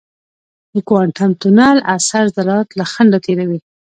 د 0.73 0.75
کوانټم 0.87 1.31
تونل 1.41 1.77
اثر 1.95 2.23
ذرات 2.35 2.67
له 2.79 2.85
خنډه 2.91 3.19
تېروي. 3.25 3.59